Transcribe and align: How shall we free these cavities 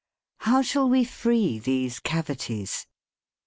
How 0.39 0.63
shall 0.63 0.89
we 0.89 1.03
free 1.05 1.59
these 1.59 1.99
cavities 1.99 2.87